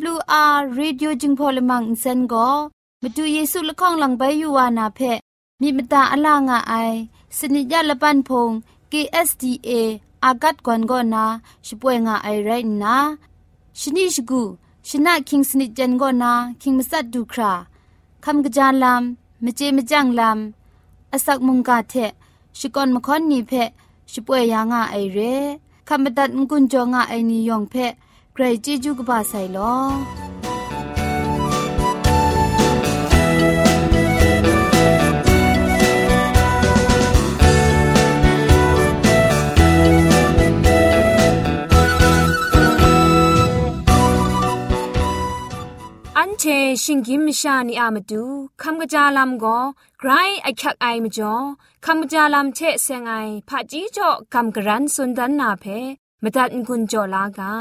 [0.00, 2.48] เอวอาร์เรดิโอจึงพอลมังอินเซนก็
[3.02, 5.00] มาดูเยซูละข้องหลังใบยูวานาเพ
[5.60, 6.94] มีมตาอลางอาย
[7.38, 8.50] สนิยาละปันพง
[8.92, 9.70] KSDA
[10.24, 11.24] อากัดกวนก็นา
[11.66, 12.50] ช่วยงาไอไร
[12.82, 12.96] นะ
[13.80, 14.42] ชนิชกู
[14.88, 16.32] ชนะคิงสนิจเจนก็นา
[16.62, 17.52] คิงมัสัดดูครา
[18.24, 21.94] คำกระจายลำมเจมจังลำอาศักมุงกาเท
[22.58, 23.52] ชิกอนมคอนนีเพ
[24.12, 25.18] ช่วยยางาไอเร
[25.88, 27.74] คำบัดงกุนจงาไอนิยองเพ
[28.33, 29.75] ใครจีจูกบาไซลอ
[46.17, 46.43] อันเช
[46.83, 48.23] ชิงกิมชานีอามาดู
[48.61, 49.59] คำกระจาลำก็
[49.99, 50.11] ไกร
[50.43, 51.35] ไอคักไอมาจ่อ
[51.85, 53.13] คำกระจาลำเชเซงไอ
[53.47, 55.65] ผาจีจ่อคำกระรันสุนดันนาเพ
[56.23, 57.53] มตัดกุญจ่อลากา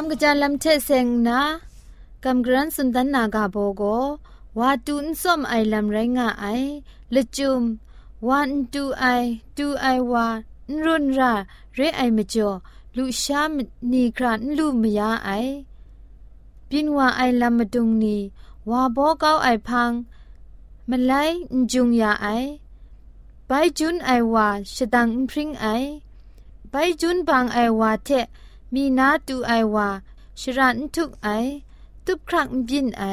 [0.00, 1.40] คำกระจายลำเทเซงนะ
[2.24, 3.82] กำกรันสุนทนากาโบโก
[4.58, 6.46] วาตุนส้มไอลำไรงาไอ
[7.14, 7.62] ละจุม
[8.28, 9.04] วันตูไอ
[9.56, 10.26] ตูไอวา
[10.70, 11.32] นรุนรา
[11.74, 12.48] เรไอเมจอ
[12.96, 13.58] ลุชาม
[13.92, 15.30] นีครานลูมยาไอ
[16.68, 18.16] ปินวาไอลำมดุงนี
[18.70, 19.90] วาโบเกาไอพัง
[20.88, 21.14] มันไล
[21.72, 22.26] จุงยาไอ
[23.46, 25.66] ไปจุนไอวาชดังพริงไอ
[26.70, 28.10] ไปจุนบางไอวาเท
[28.73, 29.87] มีนาตูไอวา
[30.39, 31.27] ชรันทุกไอ
[32.05, 33.03] ตุบครักบินไอ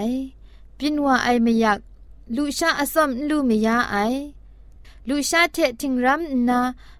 [0.79, 1.79] บินว่าไอไม่อยาก
[2.37, 3.97] ลูชาอสมลูไม่ยาไอ
[5.09, 6.59] ลูชาเททิงรัมนา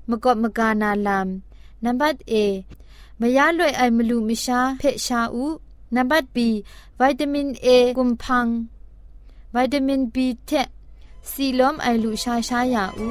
[0.09, 1.29] มกอบมกานาลาม
[1.85, 2.35] นัมบัดเอ
[3.21, 5.45] มยาลวยไอมลูมิชาเพชาอู
[5.95, 6.49] นัมบัดบี
[6.99, 7.67] วิตามินเอ
[7.97, 8.47] กุมพัง
[9.55, 10.51] วิตามินบีเท
[11.31, 13.09] ซีลอมไอลูชาชายาอู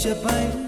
[0.00, 0.59] Japan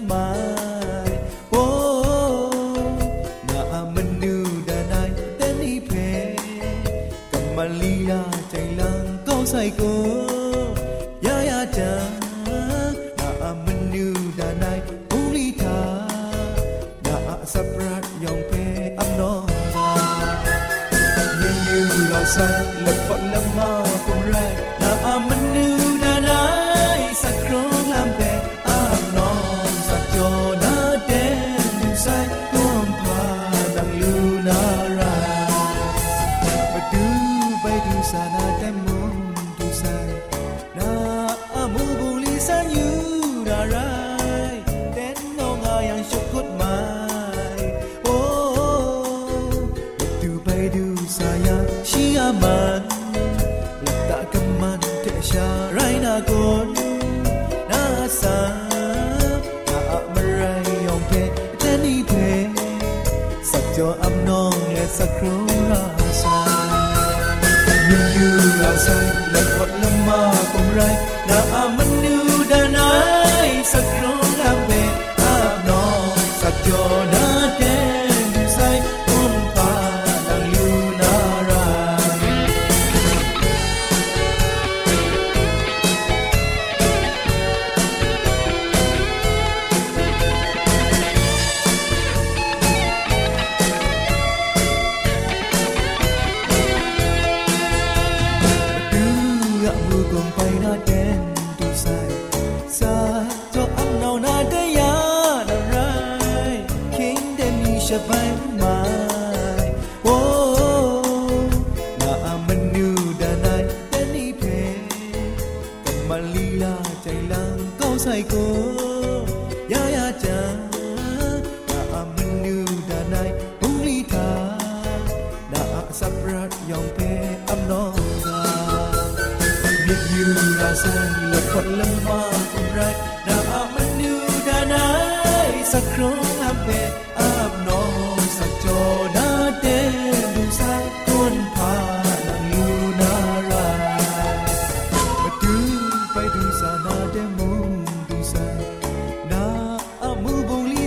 [42.43, 44.02] bu li san yu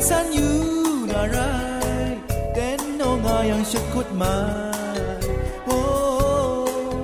[0.08, 0.50] san yu
[1.10, 2.10] na rai
[2.56, 5.18] ten no nga yang shakut mai
[5.66, 7.02] oh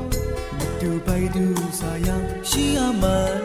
[0.81, 1.47] ดูไปดู
[1.79, 3.43] สายังชีอมัน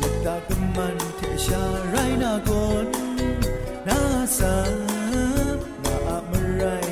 [0.00, 2.50] ลับตากับมันเทชาไรนาโก
[2.84, 2.86] น
[3.88, 4.00] นา
[4.38, 4.54] สา
[5.84, 6.90] นาอะมไร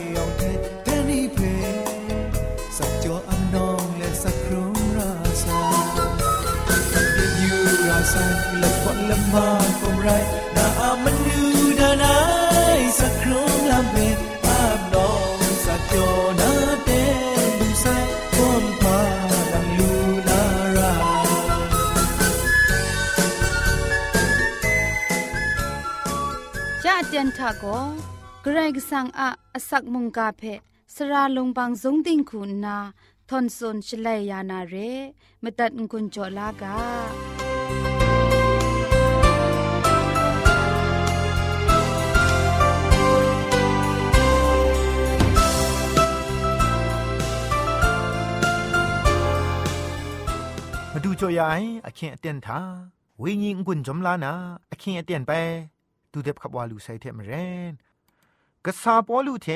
[27.39, 27.65] จะเตียนทาโก
[28.43, 30.43] เกรกสังอะอสักมุงกาเพ
[30.95, 32.77] สระลงบางสงติงคุณนา
[33.29, 34.75] ทอนซนชลัยยานาเร
[35.43, 36.77] มตัดกุญจลากา
[50.93, 52.59] มาดูจอยายอาเคนเตียนทา
[53.23, 54.33] วิญิงกุนจมลานา
[54.71, 55.33] อคิงเตียนไป
[56.13, 57.33] ดูเด็บขับวาลูไซเทมเร
[57.71, 57.73] น
[58.65, 59.49] กษาปอลูเท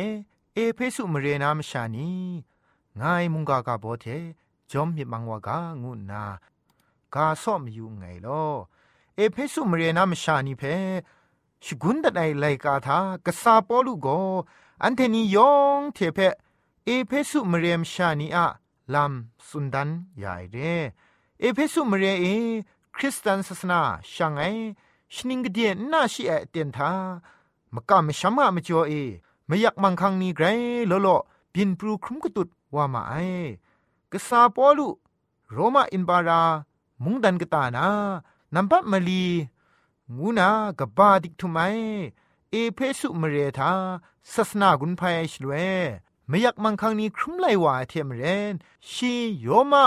[0.54, 2.12] เอเพสุมเรนามชานี
[3.00, 4.06] งายมุงกากาโบเท
[4.70, 6.24] จอมมิมังวากางูนา
[7.14, 8.44] กาซ่อมอยู่ไงลอ
[9.16, 10.62] เอเพสุมเรนามชานีเพ
[11.64, 14.06] ชกุนดไดไลกาทากษาปอลูโก
[14.82, 16.18] อันเทนียองเทเพ
[16.86, 18.46] เอเพสุมเรมชานีอะ
[18.94, 20.56] ลำสุนดันใหญ่เร
[21.40, 22.26] เอเพสุมเรเอ
[22.96, 23.80] คริสตันศาสนา
[24.12, 24.44] ช่างไอ
[25.14, 26.92] ชนิงกเดียนน่าชีเอเตียนทา
[27.74, 28.92] มกะมชัมมะมจ่อเอ
[29.46, 30.46] ไม่อยากมังคังนีไกร
[30.90, 31.08] ลโล
[31.52, 33.14] บินปรูครุมกตุดว่ามาไอ
[34.12, 34.88] กษาปอลุ
[35.52, 36.42] โรมาอินบารา
[37.02, 37.86] มุงดันกตานา
[38.54, 39.24] นัมปัมลี
[40.16, 41.58] งูนากบาดิกทุไม
[42.50, 43.72] เอเพสุมเรธา
[44.32, 45.52] ศาสนากุนภัยชลเว
[46.28, 48.54] ไม่อยากมังคังนี้ครุมไลว่าเทมเรน
[48.90, 49.84] ชีโยมะ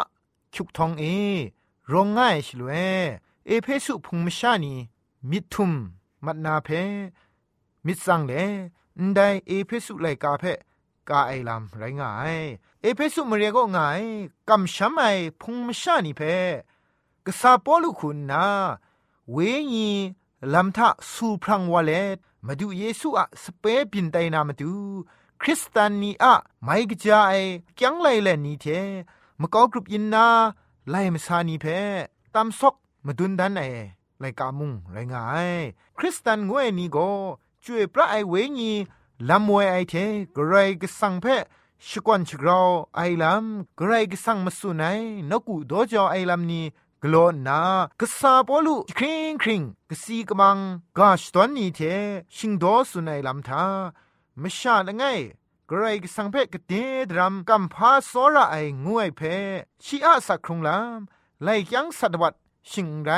[0.54, 1.04] ชุกทองเอ
[1.92, 2.70] รองง่ายชลเว
[3.48, 4.76] เอเพสุพุงมชานี
[5.30, 5.74] มิทุม
[6.26, 6.70] มัดนาเพ
[7.86, 8.34] มิดสังเล
[9.06, 10.44] นไดเอเพสุไลกาเพ
[11.10, 12.38] กาไอลำไรง่าย
[12.82, 14.02] เอเพสุมเรียก็ง่าย
[14.50, 15.04] กำช้ำไอ
[15.42, 16.22] พุงมชานีเพ
[17.26, 18.46] กษาปอลุคุณนา
[19.32, 19.38] เว
[19.74, 19.90] ญี
[20.54, 21.92] ลำทะสูพรังวาเล
[22.46, 24.74] มาดูเยซูอะสเปปินไตนามาดู
[25.42, 27.40] คริสตานีอะไม่กจาย
[27.80, 28.66] จังไลเลนี่เท
[29.42, 30.28] มกอกรุปยินนา
[30.90, 31.66] ไลมสานีเพ
[32.36, 33.64] ตามซอกมาดุนดันไอ
[34.20, 35.52] ไลกามุงไรงาย
[35.98, 37.10] คริสตันงวยนี่ก็
[37.64, 38.74] จวยพระไอเวญี
[39.30, 39.94] ลำมวยไอเท
[40.36, 41.26] กรายกสังเพ
[41.88, 46.66] ชกวนชกราวไอลำกรายกสังมาสุนัยนกูโดจอไอลำนี้
[47.04, 47.60] กลอนนา
[48.00, 50.58] กษาปอลุคริงคริงกสีกมัง
[50.98, 51.80] กาชตอนนี้เท
[52.36, 53.66] ชิงโดสุนัยลำทา
[54.42, 55.04] มชาละไง
[55.70, 56.74] กรายกสังเพกเต
[57.10, 58.56] ดรัมกัมพาโซระไอ
[58.86, 59.22] งวยเพ
[59.84, 62.34] ชีอาสักครุงลำไลยังสัตวัด
[62.72, 63.12] ชิงไร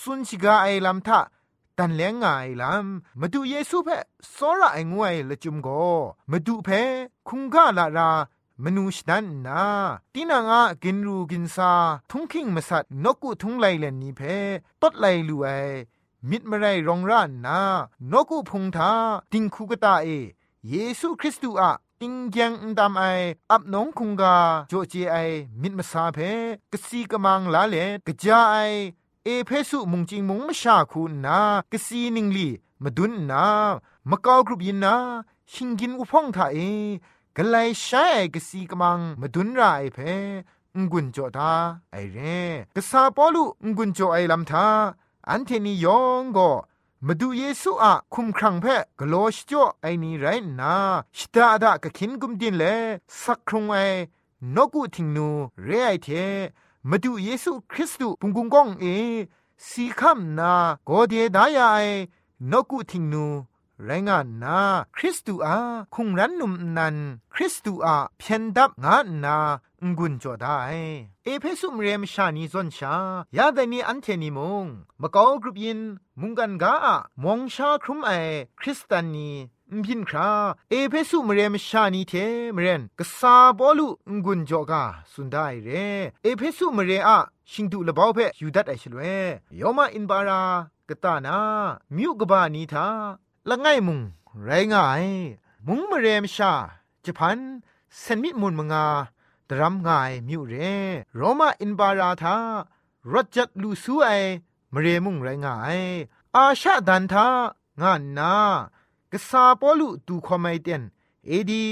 [0.00, 1.20] สุนชิกาไอลำทะ
[1.78, 2.26] ตันเลี้ยงไง
[2.62, 3.88] ลำมาดูเยซูเพ
[4.36, 5.68] สอระไองวยละจุมโก
[6.30, 6.68] มาดูเพ
[7.28, 8.10] คุงกาลารา
[8.64, 9.62] มนูชนันนา
[10.14, 11.72] ตีนางากินรูกินซา
[12.10, 14.20] ทุงคิงมาสัตนกุทุงไลเลนนี้เพ
[14.82, 15.48] ตดไลลูไอ
[16.30, 17.60] มิดมาไรรองร้านนา
[18.12, 18.92] นกุพงทา
[19.32, 20.08] ติงคูกตาเอ
[20.68, 23.04] เยซูคริสต์อะติงยังดำไอ
[23.50, 24.36] อับน้องคุงกา
[24.68, 25.16] โจเจไอ
[25.62, 26.18] มิดมาซาเพ
[26.72, 27.76] กสีกมังลาเล
[28.06, 28.56] กจาไอ
[29.28, 31.38] เอเพสุมุงจิงมุงมชาคูนา
[31.72, 32.48] กสีนิงลี
[32.82, 33.44] มาดุนนา
[34.10, 34.94] มะกากรุบยินนา
[35.52, 36.58] ชิงกินอุพ่องทาเอ
[37.36, 39.62] กลายใช้กสีกมังมาดุนไร
[39.94, 39.98] เพ
[40.90, 41.52] งุนโจอทา
[41.92, 42.40] ไอเร่
[42.76, 43.44] กษาปอลุ
[43.76, 44.66] งุนโจไอลำทา
[45.28, 46.50] อันเทนียองก็
[47.06, 48.66] มาดูเยซูอะคุมครังเพ
[48.98, 50.26] กโลชจ่อไอนี่ไร
[50.60, 50.74] นา
[51.16, 52.64] ชตาดากะคินกุมดินเล
[53.20, 53.76] สักครุงไอ
[54.54, 55.28] นกุทิงนู
[55.64, 56.08] เรไอเท
[56.90, 58.84] มาดูเยซูคริสต์ปุงกุงกองเอ
[59.68, 60.52] สีคำนา
[60.86, 61.78] โกเดดายาไอ
[62.50, 63.26] นกุทิงนู
[63.84, 64.58] ไรงานนา
[64.96, 65.56] คริสตูอา
[65.94, 66.96] คุงรันนุมนัน
[67.34, 69.36] คริสตูอาเพียนดับงานนา
[69.96, 70.58] งุนจอดได้
[71.24, 72.94] เอเพสุมเรมชานีซอนชา
[73.36, 74.66] ยาแต่นี้อันเทนิมง
[75.00, 75.80] มะกอกรุปยิน
[76.20, 76.74] มุงกันกา
[77.22, 78.10] มองชาครุมไอ
[78.60, 79.30] คริสตานี
[79.78, 80.30] มพินครา
[80.70, 82.12] เอเพสุมเรมชานีเท
[82.56, 83.88] มเรนกษาบอลุ
[84.24, 84.82] งุนจอกา
[85.12, 85.68] สุนได้เร
[86.22, 87.18] เอเพสุมเรอะ
[87.50, 89.00] ชิงดูละบ่าวเพยูดัดไอชลเว
[89.60, 90.42] ยอมาอินบารา
[90.88, 91.38] กตานา
[91.96, 92.88] มิวกบานีทา
[93.48, 94.00] ละไงมุง
[94.44, 95.04] ไรง่าย
[95.66, 96.52] มุงมเรมชา
[97.04, 97.38] จะพัน
[97.98, 98.86] เซนมิมุนมงา
[99.48, 100.54] ดรัมง่ายมิวเร
[101.16, 102.36] โรมาอินบาราธา
[103.12, 104.08] รจัดลูซูไอ
[104.72, 105.80] มเรมุงไรง่าย
[106.36, 107.28] อาชาดันทา
[107.82, 108.34] งานนา
[109.16, 110.82] กษาปอลุดูคอมไมเตน
[111.26, 111.64] เอดี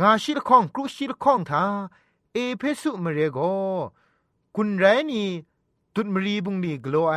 [0.00, 1.64] งาชิลข้องกรุชิลข้องทา
[2.32, 3.38] เอเพสุมเรโก
[4.56, 5.28] กุนไรนี่
[5.94, 7.16] ตุดมรีบุงนี่กลัวไอ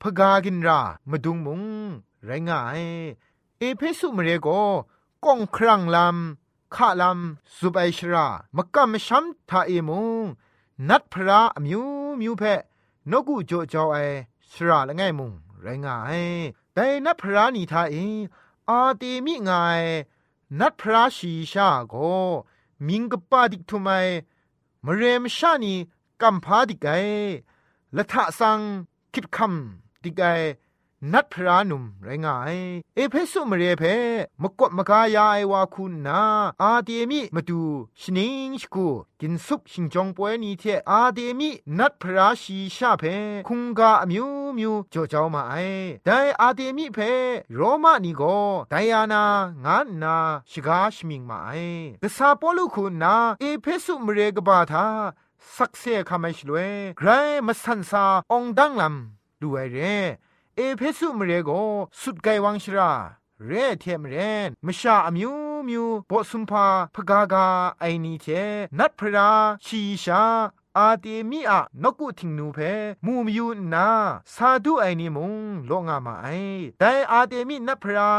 [0.00, 1.62] พกากินรามาดุงมุง
[2.24, 2.82] ไรง่าย
[3.58, 4.48] เอเพสุมเรโก
[5.24, 9.90] ก้องครังลำข้าลำสุบไอชรามกะมชัมทาเอม
[10.22, 10.26] ง
[10.88, 11.84] นัดพระมิว
[12.20, 12.42] มิวเพ
[13.10, 13.96] นกุโจจอไอ
[14.52, 15.32] ชราละไงมุง
[15.62, 16.22] ไรง่าย
[16.74, 17.96] แต่นัดพระนีทาเอ
[18.70, 19.82] อาเตมิงาย
[20.58, 21.94] นัดพระชีชาโก
[22.86, 23.88] มิงกปาดิกทุไม
[24.84, 25.74] มเรมชานี
[26.22, 26.88] กัมพาดิกไก
[27.96, 28.60] ละทะสัง
[29.12, 30.22] คิดคำดิกไก
[31.12, 32.56] นัดพระนุมไรงาย
[32.96, 33.84] เอเพสุมเรเพ
[34.42, 36.20] มกดมกายาไอวาคุณนา
[36.62, 37.62] อาเดมิมาดู
[38.00, 38.86] ชนิงชกู
[39.20, 43.04] กินซุปชิงจงป่วยนี้เทอาเดมินัดพระชีชาเพ
[43.48, 44.26] คุงกาอมิว
[44.58, 45.54] มิวจ่อเจ้ามาไอ
[46.04, 46.98] แต่อาเดมิเพ
[47.54, 48.22] โรมานีโก
[48.70, 49.24] ไดอานา
[49.64, 50.16] งานนา
[50.50, 51.50] ชิกาชมิงมาไอ
[52.02, 54.86] กษาปอลุคุณนาเอเพสุมเรกบาทา
[55.54, 57.08] สักเซคำไม่ชลวยไกร
[57.46, 59.78] มาสันซาองดังลำดูไอเร
[60.60, 61.50] เอเพสุมเรโก
[62.00, 62.92] สุดไกวังชรา
[63.46, 64.14] เรเทมเร
[64.48, 65.34] นมชาอมิว
[65.68, 67.46] มิวบอสุมพาพกากา
[67.80, 68.26] ไอนีเท
[68.78, 69.30] นัดพระ
[69.64, 70.22] ชีชา
[70.78, 72.58] อาเตมีอะนกุทิงนูเพ
[73.04, 73.88] มูมยูนา
[74.34, 75.34] ซาดูไอนีมุง
[75.66, 76.26] โลงามาไอ
[76.78, 78.10] แต่อาเตมีนัพระ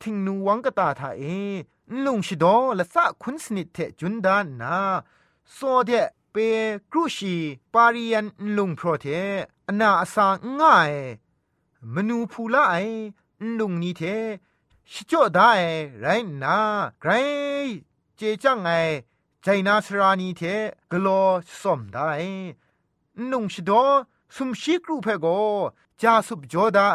[0.00, 1.22] ทิงนูวังกตาทาเอ
[2.04, 4.76] ลุงชิดอละสะคุณสนิทเทจุนดานนา
[5.52, 5.90] โซเด
[6.32, 6.36] เป
[6.90, 7.36] กรุชี
[7.74, 9.06] ปาริยันลุงโปรเท
[9.68, 10.26] อนาอสา
[10.60, 10.92] ง่าย
[11.94, 12.76] มนูพูละไอ
[13.58, 14.02] ลุงนี้เท
[14.92, 15.50] ชิจ่อได้
[16.00, 16.06] ไร
[16.42, 16.56] นา
[17.00, 17.10] ไกร
[18.16, 18.68] เจจังไง
[19.42, 20.42] ใจนาสรานีเท
[20.90, 21.22] กลอ
[21.60, 22.10] สมได้
[23.30, 23.84] นุงชิดอ
[24.34, 25.26] สุมชิกรูเพโก
[26.00, 26.88] จาสุบจอได้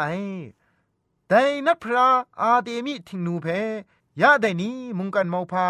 [1.28, 2.08] แต่นัพระ
[2.40, 3.46] อาเดมิทิงนูเพ
[4.20, 5.66] ยาได้นี้มุงกันมอพา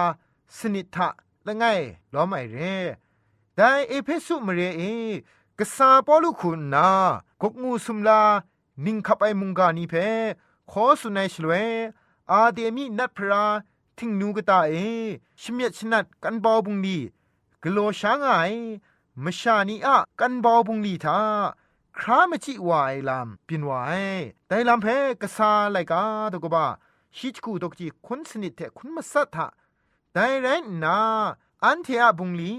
[0.57, 1.09] สนิทะ
[1.47, 1.65] ละไง
[2.15, 2.57] ล้อมไอเร
[3.55, 4.83] แต่เอเพสุมเรเอ
[5.59, 6.89] กษาปอลุคุณนา
[7.41, 8.21] กกงูสุมลา
[8.85, 9.94] นิ่งขับไอมุงกานีเพ
[10.70, 11.52] ขอสุนัยชลเว
[12.30, 13.44] อาเดมีนัดพระ
[13.99, 14.75] ทิงนูกตาเอ
[15.40, 16.99] ชเมียชนัดกันบอบุงดี
[17.62, 18.30] กโลช้างไอ
[19.25, 21.20] มชานีอะกันบอบุงลีทา
[21.99, 24.02] ครามจิวายลามปินวาย
[24.49, 24.87] แต่ลำเพ
[25.20, 26.66] กษาไลกาตกบ้า
[27.16, 29.47] ฮิจกูตกจีคนสนิทเทคุณมาสัทธะ
[30.12, 30.47] แต่ไร
[30.85, 30.99] นา
[31.64, 32.52] อันเทียบุงลี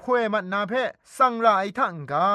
[0.00, 0.72] พวยมันนาเพ
[1.16, 2.28] สังราไอทังกา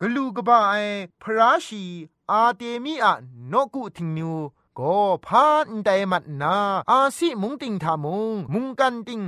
[0.00, 0.74] กลูกบ้าไอ
[1.22, 1.84] พระชี
[2.32, 3.12] อาเตมีอะ
[3.52, 4.32] นกุทิงนู
[4.78, 6.56] ก็พานไดมัดนา
[6.90, 9.22] อาสิมุงติงทามุงมุงกันติง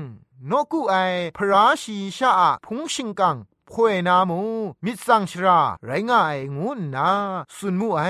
[0.51, 0.95] นกุไอ
[1.37, 2.31] พระชีชา
[2.65, 3.37] พุงชิงกัง
[3.73, 4.41] พวยนามู
[4.85, 7.11] มิสังชรา ไรงายงูนา
[7.57, 8.03] สุนมูไอ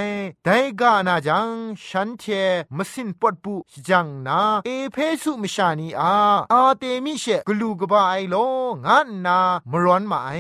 [0.44, 0.48] ได
[0.80, 1.48] กานาจัง
[1.86, 2.24] ฉันเท
[2.76, 3.54] มสินปดปุ
[3.88, 6.14] จังนาเอเพสุมชานีอา
[6.52, 8.36] อาเตมิเชกลูกบาไอโล
[8.86, 9.38] งานนา
[9.70, 10.30] มร้อนมาไอ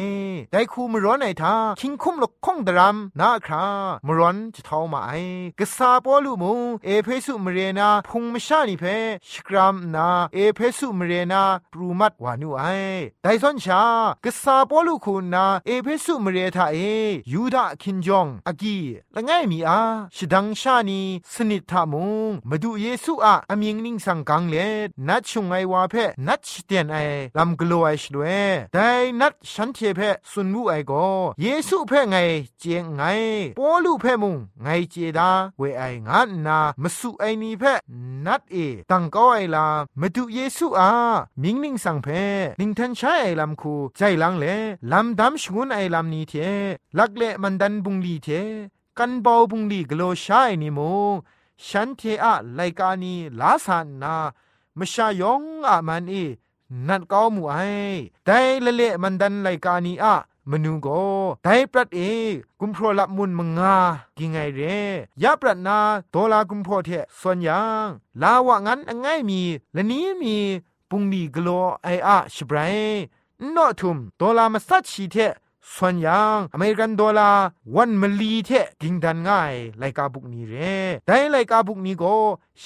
[0.52, 3.66] ไดคูมร้อนไอทาคิงคุมลกคงดรามนาครา
[4.06, 5.10] มร้อนจะเท้ามาไอ
[5.58, 6.52] กษาปอลูมู
[6.84, 8.84] เอเพสุมเรนาพุงมชานีเพ
[9.30, 11.42] ชกรามนาเอเพสุมเรนา
[11.72, 12.62] ปรูมัดวานุไอ
[13.22, 13.82] ไดซอนชา
[14.24, 16.78] กษาปอลูคุณนาเอเพสุมเรทาเอ
[17.32, 18.76] ยูดาคินจองอากี
[19.14, 19.80] ละง่ายมีอา
[20.16, 21.00] ชดังชานี
[21.34, 24.56] สนิทธามุงมาดูเยซูอะอมิงนิ่งสังกังเล
[25.08, 25.94] นัดชงไอวาเพ
[26.26, 26.96] นัดเตียนไอ
[27.38, 28.22] ลำกลัวไอชดเว
[28.72, 28.88] แต่
[29.20, 30.92] นัดฉันเทเพสุนมูไอโก
[31.42, 32.16] เยซูเพไง
[32.58, 33.02] เจียงไง
[33.58, 37.64] ปอลูเพมุงไงเจดาเวไองานนามาสุไอนีเพ
[38.26, 38.56] นัดเอ
[38.90, 39.66] ตังก็ไอลา
[40.00, 40.90] มาดูเยซูอา
[41.42, 42.08] มิงนิ่งสังเพ
[42.60, 44.46] นิงทันใช้ไอลำคูใจลังเล
[44.92, 46.34] ลำดำชงุนไอลำนี้เท
[46.98, 48.28] ลักเละมันดันบุงลีเท
[48.98, 50.80] กันเบาบุงลีกโลชายนิโม
[51.66, 54.16] ฉันเทอะไลกานีลาสานนา
[54.78, 56.14] มชายองอะมันเอ
[56.88, 57.56] นัดก้ามูไอ
[58.24, 60.14] แต่ละเละมันดันไลกานีอะ
[60.50, 60.88] มนูโก
[61.44, 62.00] ไดปรัดเอ
[62.60, 63.76] กุมพรลับมุนมงา
[64.18, 64.60] กิงไงเร
[65.22, 65.78] ยาปรัดนา
[66.10, 67.86] โตลากุมพรเทส่วนยัง
[68.22, 69.40] ลาวะงั้นง่ายมี
[69.72, 70.36] และนี้มี
[70.90, 71.48] ปุงดีกโล
[71.84, 72.76] ไออะชบราย
[73.56, 75.16] นอทุมโดลามาสัตชีเท
[75.74, 78.50] ส่วนยังอเมริกันดอลลาร์วันมลีเท
[78.80, 80.54] กิงดันง่ายไลกาบุกนี้เร
[81.06, 82.16] ได้ไลกาบุกนี้ก็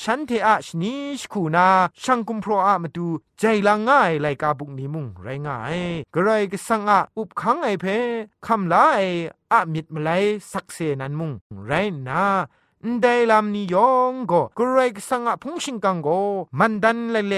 [0.01, 1.69] ฉันเทอะชนิชคูนา
[2.03, 3.07] ช่างกุมพรอะมาดู
[3.39, 5.79] ใจละง่ายไลกาบุกนี้มุงไรง่าย
[6.15, 7.85] กระไรก็สังอะอุบขังไอเพ
[8.47, 9.01] คำลาไอ
[9.53, 10.11] อะมิดมาไล
[10.53, 11.33] สักเซนันมุง
[11.67, 11.73] ไร
[12.09, 12.25] นา
[13.03, 16.21] ได้ลำนิยองก็กรก็สังอะพงชิงกังก็
[16.59, 17.35] มันดันเลเล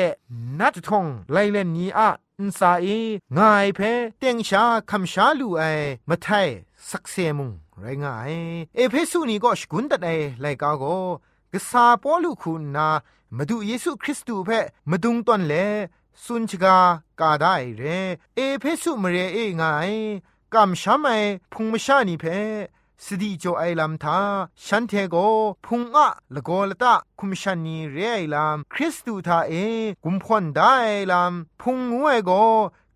[0.59, 2.09] นัดทงไลเลนี้อะ
[2.40, 3.01] อินซาอี
[3.38, 3.81] ง่ายเพ
[4.18, 5.62] เตียงชาคำชาลูไอ
[6.09, 6.49] มาไทย
[6.88, 8.33] สักเซมุงไรง่าย
[8.77, 10.09] เอเพสุนีก็สกุนตัดไอ
[10.40, 10.85] ไลกาโก
[11.53, 12.88] กษาปอลูคุณนา
[13.37, 14.51] มาดูเยซูคริสต์เพ
[14.90, 15.55] มาดุงตอนเล
[16.25, 16.79] สุนชกา
[17.20, 17.83] กาได้เร
[18.37, 19.92] เอเพสุมเรเอง่าย
[20.55, 21.09] กำช้ำไอ
[21.53, 22.25] พุงมชานีเพ
[23.05, 24.21] สติโจไอลัมทา
[24.67, 25.17] ฉันเทโก
[25.67, 29.53] พุงอะละโกละตะคุมชันนีเรไอลัมคริสตูทาเอ
[30.05, 32.31] กุมพอนได้ไอลัมพุงงวยโก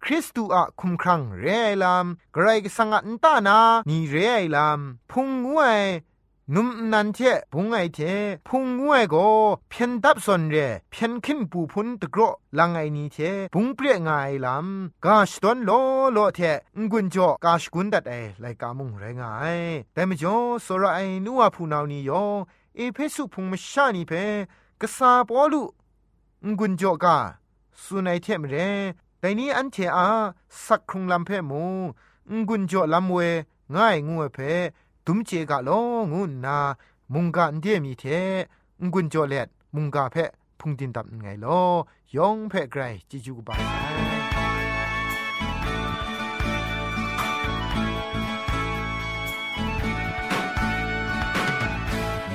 [0.05, 3.59] คริสตูอะคุมครังเรไอลัมไกรกสังอันตานา
[3.89, 5.81] นีเรไอลัมพุงงวย
[6.55, 7.19] นุมนันเท
[7.53, 7.99] พุงไอเท
[8.49, 9.17] พุงงวยโก
[9.71, 10.57] เพียนดับสนเร
[10.91, 13.17] เพียนขึ้นปูพุนตะกรอลังไอนี้เท
[13.55, 14.13] พุงเปรียงไอ
[14.45, 15.71] ลำกาชตอนโล
[16.13, 16.41] โลเท
[16.79, 19.61] งกุนจ่อกาชกุนดัดไอไลกามุงไรงาย
[19.95, 22.25] แต่มจ่อสระไอนัวพูนาวนี้ยอ
[22.77, 24.13] เอเพสุพุงมชานีเพ
[24.81, 25.63] กษาปอลุ
[26.47, 27.17] งกุนจ่อกา
[27.83, 28.55] สุนัยเทมเร
[29.21, 30.07] แต่นี้อันเทอา
[30.65, 31.63] สักครุงลำเพมู
[32.31, 33.19] งกุนจ่อลำเว
[33.75, 34.39] ง่ายงัวเพ
[35.13, 35.81] ดุมเจกะลอ
[36.13, 36.59] งูนา
[37.13, 38.05] มุงกะอันเดียมีเท
[38.83, 41.61] งกุนจ่อเล็ดมุงกะเพะพุงดินตับไงลอ
[42.17, 43.61] ยองเพะไกรจิจูกบาย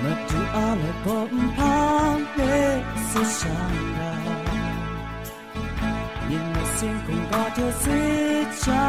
[0.02, 1.76] มาดูอาเลกอมพา
[2.18, 2.40] มเน
[3.10, 3.58] สุชา
[4.00, 4.14] ลา
[6.30, 8.02] ยินเสียงของกอเธอสิ
[8.64, 8.86] ชา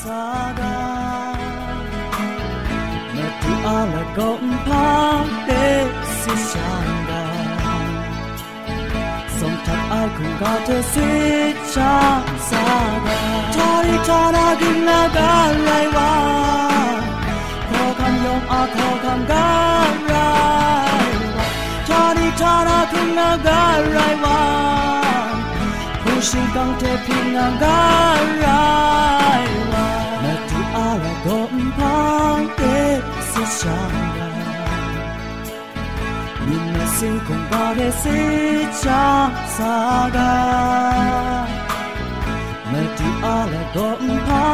[0.00, 0.20] สา
[0.60, 0.76] ดา
[3.64, 5.24] alle goldenen Paar
[6.22, 7.38] sich anders.
[9.38, 13.16] Sonntag Alkohol Gottes sich ansage.
[13.54, 16.12] Tari Tara Gimla Galai Wa.
[17.70, 20.28] Kokam Yom A Kokam Galai Wa.
[21.88, 24.38] Tari Tara Gimla Galai Wa.
[26.02, 28.57] Kushi Gangte Pinang Galai
[36.98, 38.20] มินสิงคงบาเรสิ
[38.82, 39.04] ชา
[39.56, 39.76] สา
[40.16, 40.34] กา
[42.68, 44.48] แม้ที่อาละกอมพั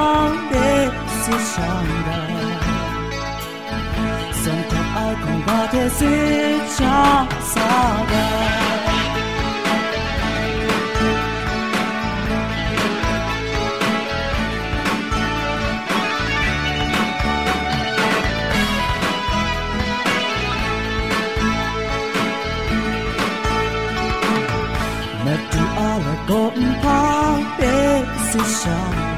[26.33, 29.09] 阿拉公怕的是伤。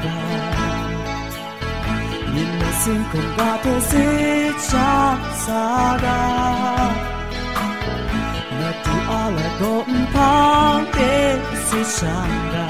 [2.82, 4.06] sin kung gate si
[4.68, 4.92] cha
[5.44, 6.20] saga
[8.58, 9.72] na tu ala go
[10.14, 11.12] pang te
[11.66, 12.66] si shanga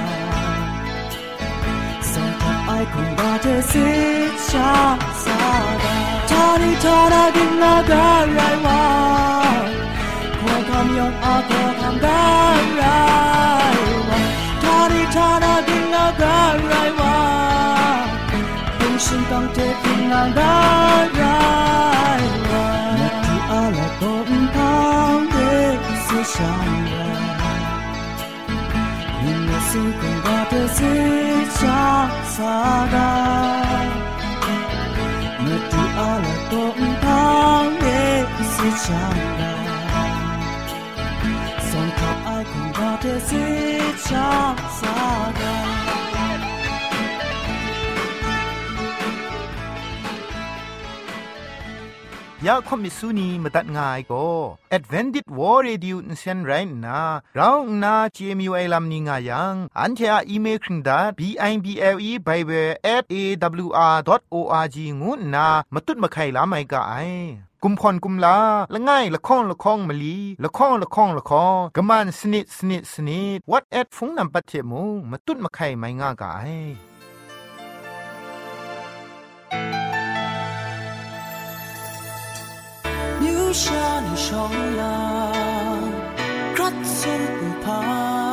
[2.11, 3.87] sang ta ai kung gate si
[4.49, 4.73] cha
[5.25, 5.95] saga
[6.31, 8.81] tani tana din na ga rai wa
[10.41, 12.19] ko kam yong a ko kam ga
[12.81, 13.36] rai wa
[14.90, 16.38] đi cha na ding na ga
[16.70, 17.14] rai wa
[18.80, 18.98] Hùng
[26.38, 26.54] ra
[29.26, 30.94] Nhưng mà sinh cùng ba thế sẽ
[31.62, 33.10] cha xa ra
[35.48, 39.67] Nhạc chú á là tổn thang thế sẽ ra
[42.98, 43.80] ateşi
[44.10, 45.77] çaksa gel
[52.48, 54.28] ยากคมิสุนีมาตัดง่ายก็
[54.76, 56.52] Advented w o r Radio นเซนไร
[56.86, 57.00] น่า
[57.36, 63.16] เรางนา GMU ไอลัมนิง่ายังอันที่อีเมลคิงดา b i b l e bible at a
[63.66, 63.98] w r
[64.34, 67.10] o r g งูนามาตุ้ดมาไข่ลาไม่ก่าย
[67.64, 68.38] กุมพรกุมลา
[68.74, 76.34] ละง่ายละค้องละค้องมะลีละค้องละค้องละค้องกะมันสนิดสนิดสนิด what at ฟงนำปัจเจมูมาตุ้ดมาไข่ไม่ง่ายก่า
[79.84, 79.87] ย
[83.57, 84.85] อ留下你双眼，
[86.55, 88.26] 可曾不怕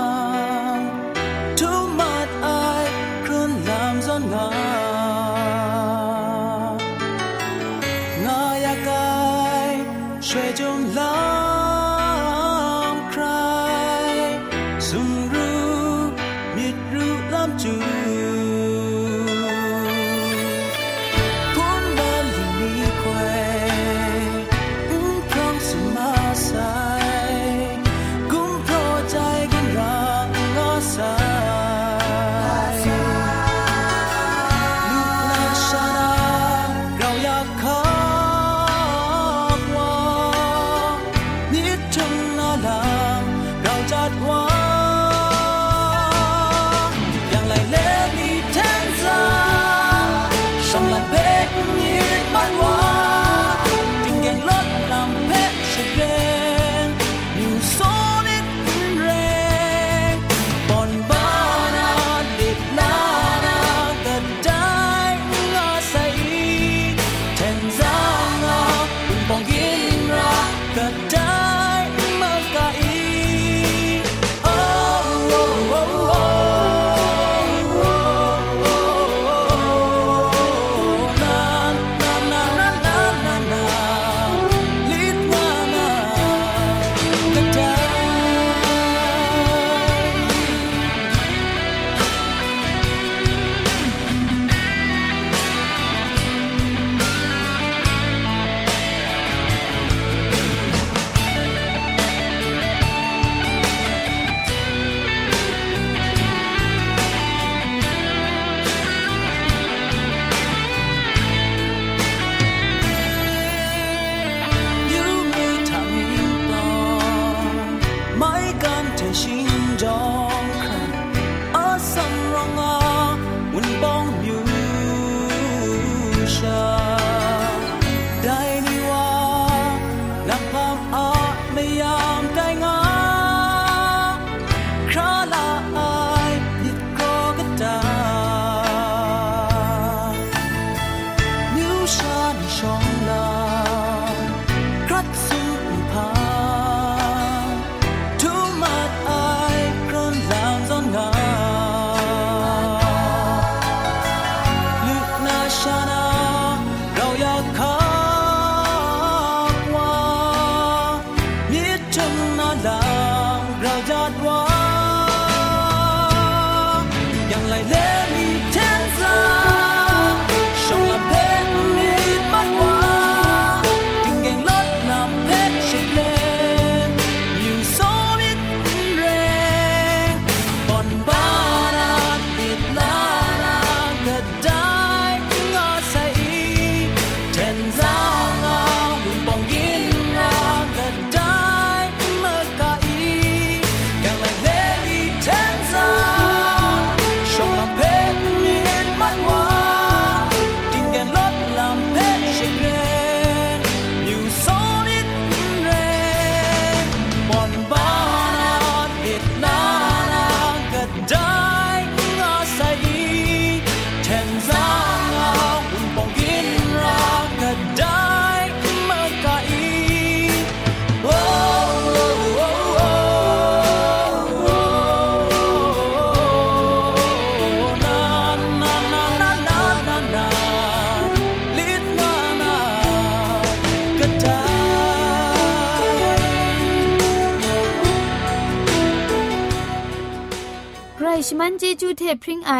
[241.29, 242.53] ชมันเจจูเทพริงไอ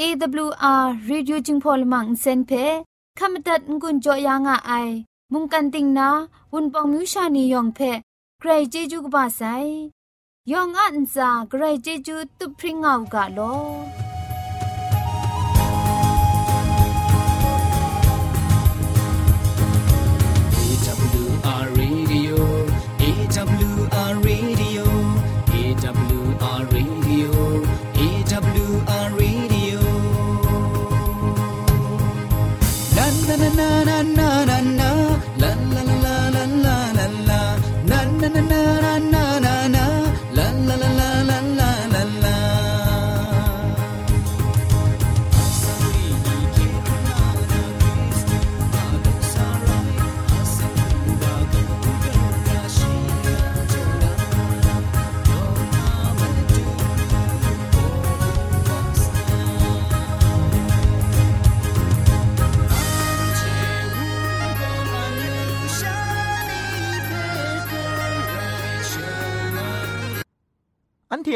[0.00, 2.50] AWR Reducing Polymer เซนเพ
[3.18, 4.88] ขมตัดงุนจอยางอ้าย
[5.32, 6.08] มุงกันติงนา
[6.52, 7.78] วุนปองมิวชานียองเพ
[8.38, 9.42] ใครเจจูกบาไซ
[10.50, 13.40] ยองอันซาใครเจจูตุพริ้งเอากาโล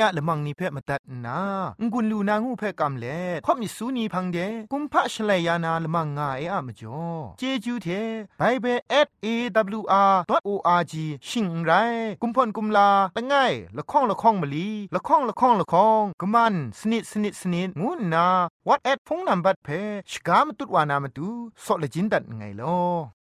[0.04, 1.40] อันเทียละมังนิเพ่มาตัดนา
[1.92, 4.38] งุนลูนางูเพ่กำเล่ข่อมิสูนีพังเด
[4.72, 7.02] กุมพะชเลยานาละมังงาเออะมจ่อ
[7.38, 7.88] เจจูเท
[8.38, 8.78] ไบเบิล
[9.24, 10.94] @awr.org
[11.28, 11.72] ชิงไร
[12.22, 18.26] กุมพ่นกุมลาละง่ายละข้องละข้องมะลีละข้องละข้องละข้องกะมันสนิดสนิดสนิดงูนา
[18.68, 19.68] what at พงนัมบัดเพ
[20.10, 21.28] ชกามตุดวานามตุ
[21.64, 23.13] ซอเลจินดัดไงลอ